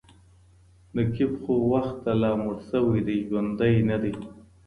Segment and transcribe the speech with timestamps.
[0.95, 4.13] نقيب خو وخته لا مړ سوى دی ژوندى نـه دئ